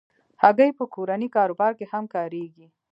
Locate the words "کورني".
0.93-1.27